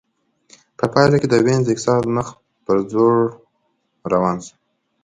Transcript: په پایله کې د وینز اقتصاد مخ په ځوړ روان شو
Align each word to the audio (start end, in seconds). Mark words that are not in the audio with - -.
په 0.77 0.85
پایله 0.93 1.17
کې 1.21 1.27
د 1.29 1.35
وینز 1.45 1.67
اقتصاد 1.69 2.03
مخ 2.15 2.27
په 2.65 2.71
ځوړ 2.91 3.15
روان 4.11 4.37
شو 4.45 4.53